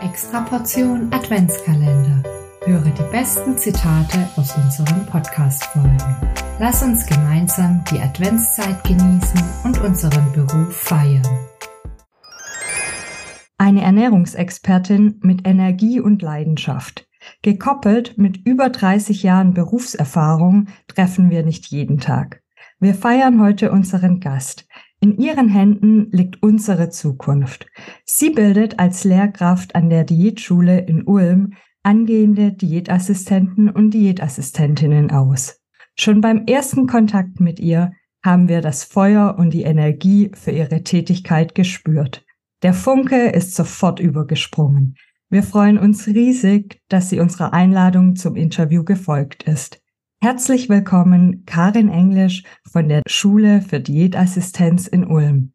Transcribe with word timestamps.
Extra 0.00 0.40
Portion 0.42 1.12
Adventskalender. 1.12 2.22
Höre 2.64 2.90
die 2.90 3.12
besten 3.12 3.56
Zitate 3.56 4.28
aus 4.36 4.56
unseren 4.56 5.06
Podcast-Folgen. 5.06 6.16
Lass 6.58 6.82
uns 6.82 7.06
gemeinsam 7.06 7.84
die 7.90 8.00
Adventszeit 8.00 8.82
genießen 8.84 9.40
und 9.64 9.80
unseren 9.82 10.32
Beruf 10.32 10.76
feiern. 10.76 11.22
Eine 13.56 13.82
Ernährungsexpertin 13.82 15.20
mit 15.22 15.46
Energie 15.46 16.00
und 16.00 16.22
Leidenschaft. 16.22 17.08
Gekoppelt 17.42 18.18
mit 18.18 18.46
über 18.46 18.70
30 18.70 19.22
Jahren 19.22 19.54
Berufserfahrung 19.54 20.68
treffen 20.88 21.30
wir 21.30 21.44
nicht 21.44 21.66
jeden 21.66 21.98
Tag. 21.98 22.42
Wir 22.80 22.94
feiern 22.94 23.40
heute 23.40 23.70
unseren 23.70 24.20
Gast. 24.20 24.66
In 25.04 25.18
ihren 25.18 25.50
Händen 25.50 26.10
liegt 26.12 26.42
unsere 26.42 26.88
Zukunft. 26.88 27.66
Sie 28.06 28.30
bildet 28.30 28.78
als 28.78 29.04
Lehrkraft 29.04 29.74
an 29.74 29.90
der 29.90 30.02
Diätschule 30.02 30.80
in 30.80 31.02
Ulm 31.02 31.52
angehende 31.82 32.52
Diätassistenten 32.52 33.68
und 33.68 33.90
Diätassistentinnen 33.90 35.10
aus. 35.10 35.60
Schon 35.94 36.22
beim 36.22 36.46
ersten 36.46 36.86
Kontakt 36.86 37.38
mit 37.38 37.60
ihr 37.60 37.92
haben 38.24 38.48
wir 38.48 38.62
das 38.62 38.84
Feuer 38.84 39.36
und 39.38 39.52
die 39.52 39.64
Energie 39.64 40.30
für 40.32 40.52
ihre 40.52 40.82
Tätigkeit 40.84 41.54
gespürt. 41.54 42.24
Der 42.62 42.72
Funke 42.72 43.28
ist 43.28 43.54
sofort 43.54 44.00
übergesprungen. 44.00 44.96
Wir 45.28 45.42
freuen 45.42 45.76
uns 45.76 46.06
riesig, 46.06 46.80
dass 46.88 47.10
sie 47.10 47.20
unserer 47.20 47.52
Einladung 47.52 48.16
zum 48.16 48.36
Interview 48.36 48.84
gefolgt 48.84 49.42
ist. 49.42 49.83
Herzlich 50.24 50.70
willkommen, 50.70 51.44
Karin 51.44 51.90
Englisch 51.90 52.44
von 52.72 52.88
der 52.88 53.02
Schule 53.06 53.60
für 53.60 53.78
Diätassistenz 53.78 54.86
in 54.86 55.06
Ulm. 55.06 55.52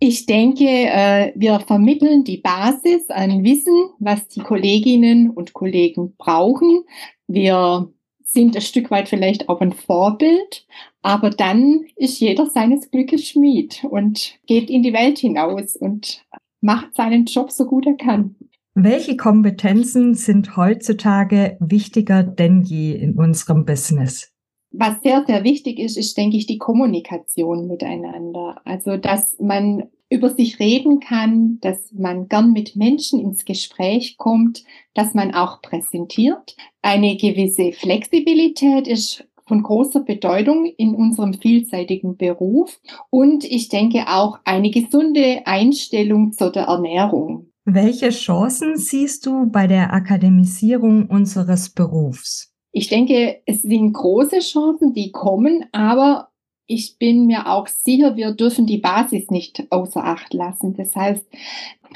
Ich 0.00 0.26
denke, 0.26 0.64
äh, 0.64 1.32
wir 1.36 1.60
vermitteln 1.60 2.24
die 2.24 2.38
Basis 2.38 3.08
an 3.10 3.44
Wissen, 3.44 3.90
was 4.00 4.26
die 4.26 4.40
Kolleginnen 4.40 5.30
und 5.30 5.52
Kollegen 5.52 6.16
brauchen. 6.16 6.82
Wir 7.28 7.88
sind 8.24 8.56
ein 8.56 8.62
Stück 8.62 8.90
weit 8.90 9.08
vielleicht 9.08 9.48
auch 9.48 9.60
ein 9.60 9.72
Vorbild, 9.72 10.66
aber 11.00 11.30
dann 11.30 11.84
ist 11.94 12.18
jeder 12.18 12.46
seines 12.46 12.90
Glückes 12.90 13.28
Schmied 13.28 13.84
und 13.88 14.34
geht 14.48 14.68
in 14.68 14.82
die 14.82 14.92
Welt 14.92 15.18
hinaus 15.18 15.76
und 15.76 16.26
macht 16.60 16.96
seinen 16.96 17.26
Job 17.26 17.52
so 17.52 17.66
gut 17.66 17.86
er 17.86 17.96
kann. 17.96 18.34
Welche 18.78 19.16
Kompetenzen 19.16 20.12
sind 20.12 20.54
heutzutage 20.58 21.56
wichtiger 21.60 22.22
denn 22.22 22.60
je 22.60 22.92
in 22.92 23.14
unserem 23.14 23.64
Business? 23.64 24.34
Was 24.70 25.00
sehr, 25.02 25.24
sehr 25.26 25.44
wichtig 25.44 25.78
ist, 25.78 25.96
ist, 25.96 26.14
denke 26.18 26.36
ich, 26.36 26.44
die 26.44 26.58
Kommunikation 26.58 27.68
miteinander. 27.68 28.60
Also, 28.66 28.98
dass 28.98 29.34
man 29.40 29.84
über 30.10 30.28
sich 30.28 30.60
reden 30.60 31.00
kann, 31.00 31.56
dass 31.62 31.90
man 31.94 32.28
gern 32.28 32.52
mit 32.52 32.76
Menschen 32.76 33.18
ins 33.18 33.46
Gespräch 33.46 34.18
kommt, 34.18 34.62
dass 34.92 35.14
man 35.14 35.32
auch 35.32 35.62
präsentiert. 35.62 36.54
Eine 36.82 37.16
gewisse 37.16 37.72
Flexibilität 37.72 38.86
ist 38.86 39.26
von 39.46 39.62
großer 39.62 40.00
Bedeutung 40.00 40.66
in 40.66 40.94
unserem 40.94 41.32
vielseitigen 41.32 42.18
Beruf 42.18 42.78
und 43.08 43.42
ich 43.42 43.70
denke 43.70 44.04
auch 44.08 44.38
eine 44.44 44.68
gesunde 44.68 45.46
Einstellung 45.46 46.32
zu 46.32 46.50
der 46.50 46.64
Ernährung. 46.64 47.52
Welche 47.68 48.10
Chancen 48.10 48.76
siehst 48.76 49.26
du 49.26 49.50
bei 49.50 49.66
der 49.66 49.92
Akademisierung 49.92 51.06
unseres 51.06 51.70
Berufs? 51.70 52.54
Ich 52.70 52.88
denke, 52.88 53.42
es 53.44 53.62
sind 53.62 53.92
große 53.92 54.38
Chancen, 54.38 54.94
die 54.94 55.10
kommen, 55.10 55.64
aber 55.72 56.28
ich 56.68 56.96
bin 56.96 57.26
mir 57.26 57.48
auch 57.48 57.66
sicher, 57.66 58.14
wir 58.16 58.30
dürfen 58.30 58.66
die 58.66 58.78
Basis 58.78 59.30
nicht 59.32 59.66
außer 59.70 60.04
Acht 60.04 60.32
lassen. 60.32 60.74
Das 60.74 60.94
heißt, 60.94 61.26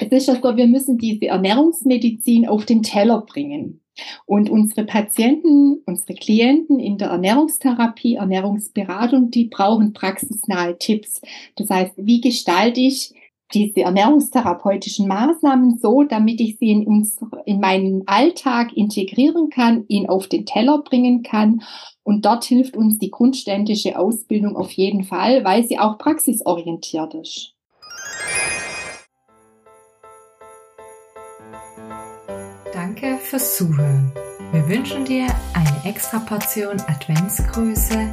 es 0.00 0.08
ist 0.08 0.26
ja 0.26 0.34
so, 0.42 0.56
wir 0.56 0.66
müssen 0.66 0.98
diese 0.98 1.26
Ernährungsmedizin 1.26 2.48
auf 2.48 2.64
den 2.66 2.82
Teller 2.82 3.20
bringen. 3.20 3.80
Und 4.26 4.50
unsere 4.50 4.84
Patienten, 4.84 5.82
unsere 5.86 6.14
Klienten 6.14 6.80
in 6.80 6.98
der 6.98 7.10
Ernährungstherapie, 7.10 8.14
Ernährungsberatung, 8.14 9.30
die 9.30 9.44
brauchen 9.44 9.92
praxisnahe 9.92 10.76
Tipps. 10.78 11.20
Das 11.54 11.70
heißt, 11.70 11.92
wie 11.96 12.20
gestalte 12.20 12.80
ich 12.80 13.14
diese 13.52 13.82
ernährungstherapeutischen 13.82 15.08
Maßnahmen 15.08 15.78
so, 15.78 16.02
damit 16.02 16.40
ich 16.40 16.58
sie 16.58 16.70
in, 16.70 16.86
uns, 16.86 17.18
in 17.44 17.60
meinen 17.60 18.06
Alltag 18.06 18.72
integrieren 18.76 19.50
kann, 19.50 19.84
ihn 19.88 20.08
auf 20.08 20.28
den 20.28 20.46
Teller 20.46 20.82
bringen 20.82 21.22
kann. 21.22 21.62
Und 22.02 22.24
dort 22.24 22.44
hilft 22.44 22.76
uns 22.76 22.98
die 22.98 23.10
grundständische 23.10 23.98
Ausbildung 23.98 24.56
auf 24.56 24.70
jeden 24.72 25.04
Fall, 25.04 25.44
weil 25.44 25.64
sie 25.64 25.78
auch 25.78 25.98
praxisorientiert 25.98 27.14
ist. 27.14 27.54
Danke 32.72 33.18
fürs 33.18 33.56
Zuhören. 33.56 34.12
Wir 34.52 34.68
wünschen 34.68 35.04
dir 35.04 35.26
eine 35.54 35.84
extra 35.84 36.18
Portion 36.18 36.80
Adventsgrüße, 36.80 38.09